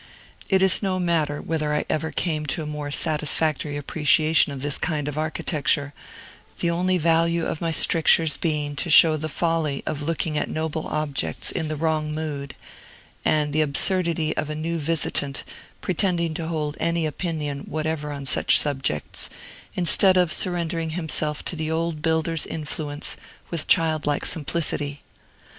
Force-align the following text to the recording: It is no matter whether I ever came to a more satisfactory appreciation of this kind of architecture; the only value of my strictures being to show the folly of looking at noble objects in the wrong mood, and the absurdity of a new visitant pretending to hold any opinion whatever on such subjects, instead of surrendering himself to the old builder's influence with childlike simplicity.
It 0.49 0.63
is 0.63 0.81
no 0.81 0.97
matter 0.97 1.43
whether 1.43 1.75
I 1.75 1.85
ever 1.87 2.09
came 2.09 2.47
to 2.47 2.63
a 2.63 2.65
more 2.65 2.89
satisfactory 2.89 3.77
appreciation 3.77 4.51
of 4.51 4.63
this 4.63 4.79
kind 4.79 5.07
of 5.07 5.15
architecture; 5.15 5.93
the 6.57 6.71
only 6.71 6.97
value 6.97 7.45
of 7.45 7.61
my 7.61 7.69
strictures 7.69 8.35
being 8.35 8.75
to 8.77 8.89
show 8.89 9.15
the 9.15 9.29
folly 9.29 9.83
of 9.85 10.01
looking 10.01 10.39
at 10.39 10.49
noble 10.49 10.87
objects 10.87 11.51
in 11.51 11.67
the 11.67 11.75
wrong 11.75 12.11
mood, 12.15 12.55
and 13.23 13.53
the 13.53 13.61
absurdity 13.61 14.35
of 14.37 14.49
a 14.49 14.55
new 14.55 14.79
visitant 14.79 15.43
pretending 15.81 16.33
to 16.33 16.47
hold 16.47 16.77
any 16.79 17.05
opinion 17.05 17.59
whatever 17.69 18.11
on 18.11 18.25
such 18.25 18.57
subjects, 18.57 19.29
instead 19.75 20.17
of 20.17 20.33
surrendering 20.33 20.89
himself 20.97 21.45
to 21.45 21.55
the 21.55 21.69
old 21.69 22.01
builder's 22.01 22.47
influence 22.47 23.17
with 23.51 23.67
childlike 23.67 24.25
simplicity. 24.25 25.03